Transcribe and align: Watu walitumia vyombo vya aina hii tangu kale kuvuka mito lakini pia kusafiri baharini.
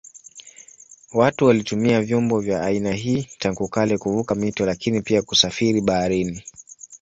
Watu 1.13 1.45
walitumia 1.45 2.01
vyombo 2.01 2.39
vya 2.39 2.61
aina 2.61 2.91
hii 2.93 3.27
tangu 3.39 3.67
kale 3.67 3.97
kuvuka 3.97 4.35
mito 4.35 4.65
lakini 4.65 5.01
pia 5.01 5.21
kusafiri 5.21 5.81
baharini. 5.81 6.43